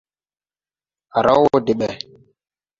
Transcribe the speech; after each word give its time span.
Á 1.17 1.19
raw 1.25 1.39
wɔ 1.45 1.57
de 1.65 1.73
ɓɛ. 1.79 1.87